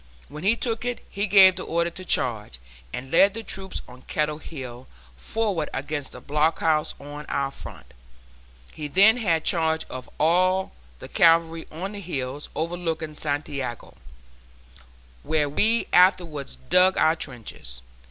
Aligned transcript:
When 0.29 0.43
he 0.43 0.55
took 0.55 0.83
it, 0.83 1.05
he 1.11 1.27
gave 1.27 1.55
the 1.57 1.63
order 1.63 1.91
to 1.91 2.03
charge, 2.03 2.57
and 2.91 3.11
led 3.11 3.35
the 3.35 3.43
troops 3.43 3.83
on 3.87 4.01
Kettle 4.01 4.39
Hill 4.39 4.87
forward 5.15 5.69
against 5.75 6.13
the 6.13 6.19
blockhouse 6.19 6.95
on 6.99 7.27
our 7.27 7.51
front. 7.51 7.93
He 8.73 8.87
then 8.87 9.17
had 9.17 9.43
charge 9.43 9.85
of 9.91 10.09
all 10.19 10.71
the 10.97 11.07
cavalry 11.07 11.67
on 11.71 11.91
the 11.91 12.01
hills 12.01 12.49
overlooking 12.55 13.13
Santiago, 13.13 13.95
where 15.21 15.47
we 15.47 15.85
afterwards 15.93 16.55
dug 16.71 16.97
our 16.97 17.15
trenches. 17.15 17.83